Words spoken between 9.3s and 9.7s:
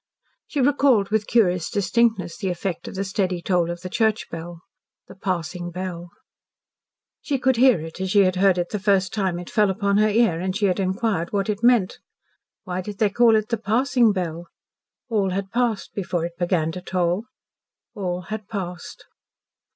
it fell